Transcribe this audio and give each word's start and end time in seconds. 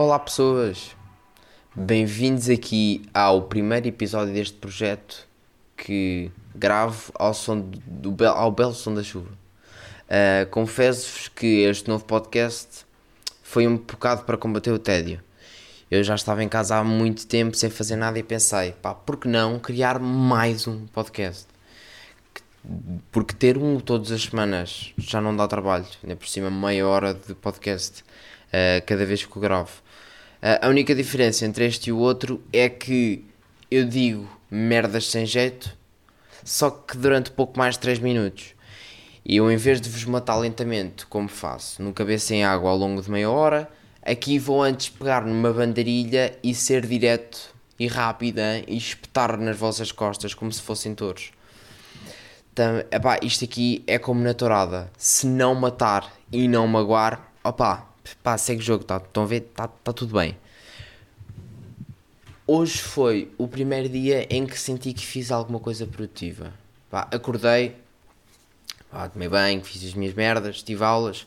Olá 0.00 0.16
pessoas, 0.16 0.94
bem-vindos 1.74 2.48
aqui 2.48 3.02
ao 3.12 3.42
primeiro 3.42 3.88
episódio 3.88 4.32
deste 4.32 4.56
projeto 4.56 5.26
que 5.76 6.30
gravo 6.54 7.10
ao, 7.16 7.34
som 7.34 7.68
do, 7.84 8.24
ao 8.24 8.52
belo 8.52 8.72
som 8.72 8.94
da 8.94 9.02
chuva. 9.02 9.30
Uh, 10.06 10.48
Confesso-vos 10.52 11.26
que 11.26 11.62
este 11.64 11.88
novo 11.88 12.04
podcast 12.04 12.86
foi 13.42 13.66
um 13.66 13.76
bocado 13.76 14.22
para 14.22 14.36
combater 14.36 14.70
o 14.70 14.78
tédio. 14.78 15.20
Eu 15.90 16.04
já 16.04 16.14
estava 16.14 16.44
em 16.44 16.48
casa 16.48 16.76
há 16.76 16.84
muito 16.84 17.26
tempo 17.26 17.56
sem 17.56 17.68
fazer 17.68 17.96
nada 17.96 18.20
e 18.20 18.22
pensei, 18.22 18.70
pá, 18.80 18.94
por 18.94 19.16
que 19.16 19.26
não 19.26 19.58
criar 19.58 19.98
mais 19.98 20.68
um 20.68 20.86
podcast? 20.86 21.48
Porque 23.10 23.34
ter 23.34 23.58
um 23.58 23.80
todas 23.80 24.12
as 24.12 24.22
semanas 24.22 24.94
já 24.96 25.20
não 25.20 25.34
dá 25.34 25.48
trabalho, 25.48 25.86
ainda 26.04 26.14
por 26.14 26.28
cima 26.28 26.48
meia 26.52 26.86
hora 26.86 27.14
de 27.14 27.34
podcast 27.34 28.04
uh, 28.48 28.84
cada 28.86 29.04
vez 29.04 29.24
que 29.24 29.36
eu 29.36 29.40
gravo. 29.40 29.72
Uh, 30.42 30.66
a 30.66 30.68
única 30.68 30.94
diferença 30.94 31.44
entre 31.44 31.66
este 31.66 31.90
e 31.90 31.92
o 31.92 31.98
outro 31.98 32.42
é 32.52 32.68
que 32.68 33.24
eu 33.70 33.84
digo 33.84 34.28
merdas 34.50 35.10
sem 35.10 35.26
jeito, 35.26 35.76
só 36.44 36.70
que 36.70 36.96
durante 36.96 37.30
pouco 37.30 37.58
mais 37.58 37.74
de 37.74 37.80
3 37.80 37.98
minutos. 37.98 38.54
E 39.24 39.36
eu, 39.36 39.50
em 39.50 39.56
vez 39.56 39.80
de 39.80 39.90
vos 39.90 40.04
matar 40.04 40.36
lentamente, 40.36 41.04
como 41.06 41.28
faço, 41.28 41.82
no 41.82 41.92
cabeça 41.92 42.34
em 42.34 42.44
água 42.44 42.70
ao 42.70 42.76
longo 42.76 43.02
de 43.02 43.10
meia 43.10 43.30
hora, 43.30 43.68
aqui 44.02 44.38
vou 44.38 44.62
antes 44.62 44.88
pegar 44.88 45.26
numa 45.26 45.52
bandarilha 45.52 46.34
e 46.42 46.54
ser 46.54 46.86
direto 46.86 47.54
e 47.78 47.86
rápida 47.86 48.62
e 48.66 48.76
espetar 48.76 49.38
nas 49.38 49.56
vossas 49.56 49.92
costas 49.92 50.32
como 50.32 50.50
se 50.50 50.62
fossem 50.62 50.94
touros. 50.94 51.30
Então, 52.52 52.82
epá, 52.90 53.20
isto 53.22 53.44
aqui 53.44 53.84
é 53.86 53.98
como 53.98 54.20
na 54.20 54.34
tourada. 54.34 54.90
Se 54.96 55.26
não 55.26 55.54
matar 55.54 56.12
e 56.32 56.48
não 56.48 56.66
magoar, 56.66 57.30
opá, 57.44 57.87
pá, 58.22 58.36
segue 58.38 58.60
o 58.60 58.64
jogo, 58.64 58.84
tá, 58.84 58.96
estão 58.98 59.22
a 59.22 59.26
ver? 59.26 59.42
Está 59.42 59.68
tá 59.68 59.92
tudo 59.92 60.18
bem. 60.18 60.36
Hoje 62.46 62.78
foi 62.78 63.30
o 63.36 63.46
primeiro 63.46 63.88
dia 63.88 64.26
em 64.30 64.46
que 64.46 64.58
senti 64.58 64.92
que 64.92 65.04
fiz 65.04 65.30
alguma 65.30 65.60
coisa 65.60 65.86
produtiva. 65.86 66.52
Pá, 66.90 67.06
acordei, 67.12 67.76
pá, 68.90 69.08
tomei 69.08 69.28
banho, 69.28 69.62
fiz 69.62 69.84
as 69.84 69.94
minhas 69.94 70.14
merdas, 70.14 70.62
tive 70.62 70.82
aulas, 70.82 71.26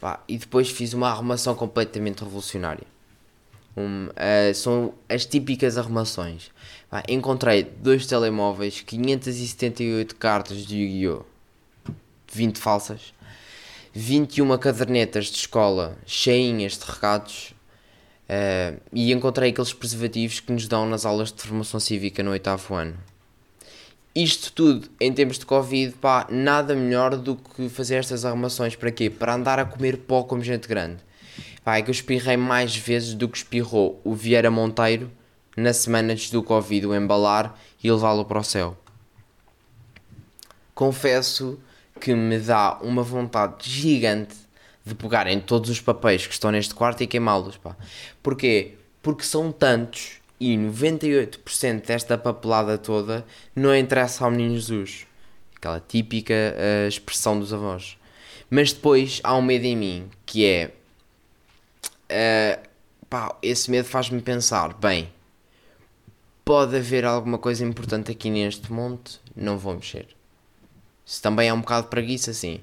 pá, 0.00 0.22
e 0.26 0.38
depois 0.38 0.70
fiz 0.70 0.94
uma 0.94 1.10
arrumação 1.10 1.54
completamente 1.54 2.24
revolucionária. 2.24 2.86
Um, 3.76 4.06
uh, 4.06 4.54
são 4.54 4.94
as 5.08 5.26
típicas 5.26 5.76
arrumações. 5.76 6.50
Pá, 6.88 7.02
encontrei 7.06 7.62
dois 7.62 8.06
telemóveis, 8.06 8.80
578 8.80 10.16
cartas 10.16 10.64
de 10.64 10.76
Yu-Gi-Oh! 10.76 11.36
20 12.32 12.58
falsas, 12.58 13.14
21 13.98 14.58
cadernetas 14.58 15.24
de 15.24 15.38
escola 15.38 15.96
cheinhas 16.04 16.76
de 16.76 16.84
recados 16.84 17.54
uh, 18.28 18.78
e 18.92 19.10
encontrei 19.10 19.48
aqueles 19.48 19.72
preservativos 19.72 20.38
que 20.38 20.52
nos 20.52 20.68
dão 20.68 20.86
nas 20.86 21.06
aulas 21.06 21.32
de 21.32 21.40
formação 21.40 21.80
cívica 21.80 22.22
no 22.22 22.32
oitavo 22.32 22.74
ano. 22.74 22.94
Isto 24.14 24.52
tudo, 24.52 24.90
em 25.00 25.10
tempos 25.14 25.38
de 25.38 25.46
Covid, 25.46 25.94
pá, 25.94 26.26
nada 26.30 26.74
melhor 26.74 27.16
do 27.16 27.36
que 27.36 27.70
fazer 27.70 27.94
estas 27.94 28.26
arrumações. 28.26 28.76
Para 28.76 28.90
quê? 28.90 29.08
Para 29.08 29.34
andar 29.34 29.58
a 29.58 29.64
comer 29.64 29.96
pó 29.96 30.24
como 30.24 30.42
gente 30.42 30.68
grande. 30.68 30.98
Pá, 31.64 31.78
é 31.78 31.82
que 31.82 31.88
eu 31.88 31.92
espirrei 31.92 32.36
mais 32.36 32.76
vezes 32.76 33.14
do 33.14 33.26
que 33.26 33.38
espirrou 33.38 33.98
o 34.04 34.14
Vieira 34.14 34.50
Monteiro 34.50 35.10
na 35.56 35.72
semana 35.72 36.12
antes 36.12 36.30
do 36.30 36.42
Covid, 36.42 36.86
o 36.86 36.94
embalar 36.94 37.58
e 37.82 37.90
levá-lo 37.90 38.26
para 38.26 38.40
o 38.40 38.44
céu. 38.44 38.76
Confesso 40.74 41.58
que 42.00 42.14
me 42.14 42.38
dá 42.38 42.78
uma 42.80 43.02
vontade 43.02 43.68
gigante 43.68 44.36
de 44.84 44.94
pegar 44.94 45.26
em 45.26 45.40
todos 45.40 45.68
os 45.68 45.80
papéis 45.80 46.26
que 46.26 46.32
estão 46.32 46.50
neste 46.50 46.74
quarto 46.74 47.02
e 47.02 47.06
queimá-los, 47.06 47.56
pá. 47.56 47.76
Porquê? 48.22 48.74
Porque 49.02 49.24
são 49.24 49.50
tantos 49.50 50.20
e 50.38 50.56
98% 50.56 51.86
desta 51.86 52.16
papelada 52.16 52.78
toda 52.78 53.24
não 53.54 53.74
interessa 53.74 54.24
ao 54.24 54.30
menino 54.30 54.54
Jesus. 54.54 55.06
Aquela 55.56 55.80
típica 55.80 56.34
uh, 56.34 56.88
expressão 56.88 57.38
dos 57.38 57.52
avós. 57.52 57.96
Mas 58.48 58.72
depois 58.72 59.20
há 59.24 59.34
um 59.34 59.42
medo 59.42 59.64
em 59.64 59.76
mim, 59.76 60.10
que 60.24 60.46
é... 60.46 60.70
Uh, 62.08 62.68
pá, 63.10 63.34
esse 63.42 63.70
medo 63.70 63.88
faz-me 63.88 64.20
pensar, 64.20 64.74
bem, 64.74 65.08
pode 66.44 66.76
haver 66.76 67.04
alguma 67.04 67.38
coisa 67.38 67.64
importante 67.64 68.12
aqui 68.12 68.30
neste 68.30 68.72
monte, 68.72 69.18
não 69.34 69.58
vou 69.58 69.74
mexer. 69.74 70.15
Isso 71.06 71.22
também 71.22 71.48
é 71.48 71.54
um 71.54 71.60
bocado 71.60 71.86
preguiça, 71.86 72.34
sim. 72.34 72.60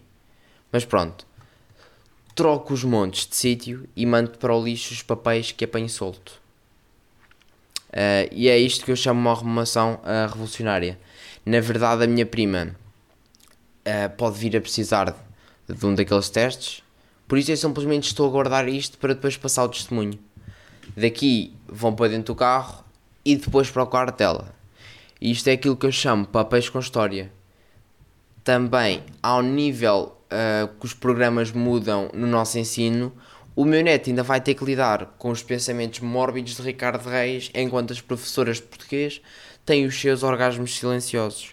Mas 0.69 0.83
pronto. 0.83 1.25
Troco 2.35 2.73
os 2.73 2.83
montes 2.83 3.25
de 3.25 3.37
sítio 3.37 3.87
e 3.95 4.05
mando 4.05 4.31
para 4.31 4.53
o 4.53 4.61
lixo 4.61 4.93
os 4.93 5.01
papéis 5.01 5.53
que 5.53 5.63
apanho 5.63 5.87
solto. 5.87 6.41
Uh, 7.89 8.27
e 8.31 8.49
é 8.49 8.57
isto 8.57 8.83
que 8.83 8.91
eu 8.91 8.95
chamo 8.95 9.21
uma 9.21 9.31
arrumação 9.31 10.01
uh, 10.03 10.29
revolucionária. 10.29 10.99
Na 11.45 11.61
verdade, 11.61 12.03
a 12.03 12.07
minha 12.07 12.25
prima 12.25 12.75
uh, 13.87 14.09
pode 14.17 14.37
vir 14.37 14.57
a 14.57 14.61
precisar 14.61 15.15
de, 15.69 15.75
de 15.75 15.85
um 15.85 15.93
daqueles 15.93 16.29
testes, 16.29 16.83
por 17.27 17.37
isso 17.37 17.51
eu 17.51 17.57
simplesmente 17.57 18.07
estou 18.07 18.27
a 18.27 18.31
guardar 18.31 18.67
isto 18.67 18.97
para 18.97 19.13
depois 19.13 19.37
passar 19.37 19.63
o 19.63 19.69
testemunho. 19.69 20.19
Daqui 20.97 21.55
vão 21.67 21.95
para 21.95 22.09
dentro 22.09 22.33
do 22.33 22.35
carro 22.35 22.83
e 23.23 23.35
depois 23.35 23.69
para 23.69 23.83
o 23.83 23.87
quarto 23.87 24.17
dela. 24.17 24.53
E 25.21 25.31
isto 25.31 25.47
é 25.47 25.53
aquilo 25.53 25.77
que 25.77 25.85
eu 25.85 25.91
chamo 25.91 26.25
papéis 26.25 26.67
com 26.67 26.79
história 26.79 27.31
também 28.43 29.03
ao 29.21 29.41
nível 29.41 30.17
uh, 30.25 30.67
que 30.79 30.85
os 30.85 30.93
programas 30.93 31.51
mudam 31.51 32.09
no 32.13 32.27
nosso 32.27 32.59
ensino, 32.59 33.13
o 33.55 33.65
meu 33.65 33.83
neto 33.83 34.09
ainda 34.09 34.23
vai 34.23 34.41
ter 34.41 34.55
que 34.55 34.65
lidar 34.65 35.13
com 35.17 35.29
os 35.29 35.43
pensamentos 35.43 35.99
mórbidos 35.99 36.55
de 36.55 36.61
Ricardo 36.61 37.07
Reis, 37.07 37.51
enquanto 37.53 37.93
as 37.93 38.01
professoras 38.01 38.57
de 38.57 38.63
português 38.63 39.21
têm 39.65 39.85
os 39.85 39.99
seus 39.99 40.23
orgasmos 40.23 40.75
silenciosos. 40.75 41.51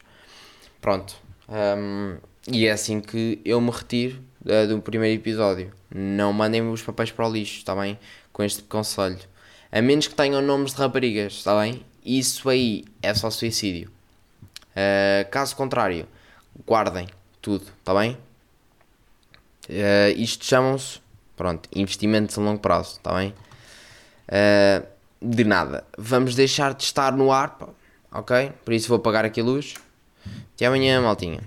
Pronto. 0.80 1.14
Um, 1.48 2.16
e 2.50 2.66
é 2.66 2.72
assim 2.72 3.00
que 3.00 3.40
eu 3.44 3.60
me 3.60 3.70
retiro 3.70 4.18
uh, 4.46 4.66
do 4.66 4.80
primeiro 4.80 5.20
episódio. 5.20 5.72
Não 5.94 6.32
mandem 6.32 6.66
os 6.70 6.82
papéis 6.82 7.10
para 7.10 7.28
o 7.28 7.32
lixo, 7.32 7.58
está 7.58 7.74
bem? 7.74 7.98
Com 8.32 8.42
este 8.42 8.62
conselho. 8.62 9.18
A 9.70 9.82
menos 9.82 10.08
que 10.08 10.14
tenham 10.14 10.40
nomes 10.40 10.72
de 10.72 10.78
raparigas, 10.78 11.34
está 11.34 11.60
bem? 11.60 11.84
Isso 12.04 12.48
aí 12.48 12.84
é 13.02 13.12
só 13.12 13.28
suicídio. 13.28 13.90
Uh, 14.70 15.28
caso 15.30 15.54
contrário, 15.54 16.06
guardem 16.66 17.09
tudo, 17.41 17.65
está 17.78 17.94
bem? 17.94 18.16
Uh, 19.69 20.16
isto 20.16 20.44
chamam-se, 20.44 21.00
pronto, 21.37 21.69
investimentos 21.75 22.37
a 22.38 22.41
longo 22.41 22.60
prazo, 22.60 22.97
está 22.97 23.15
bem? 23.15 23.34
Uh, 24.28 24.87
de 25.22 25.44
nada. 25.44 25.84
Vamos 25.97 26.34
deixar 26.34 26.75
de 26.75 26.82
estar 26.82 27.12
no 27.12 27.32
ar, 27.32 27.56
ok? 28.12 28.53
Por 28.65 28.75
isso 28.75 28.88
vou 28.88 28.97
apagar 28.97 29.25
aqui 29.25 29.41
a 29.41 29.44
luz. 29.44 29.75
Até 30.54 30.66
amanhã, 30.66 31.00
maltinha. 31.00 31.41